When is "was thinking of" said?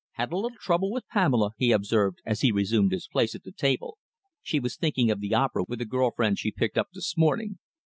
4.59-5.19